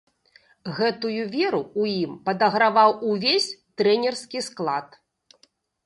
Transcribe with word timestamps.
Гэтую 0.77 1.23
веру 1.35 1.59
ў 1.81 2.01
ім 2.07 2.11
падаграваў 2.31 2.91
увесь 3.13 3.49
трэнерскі 3.83 4.39
склад. 4.51 4.87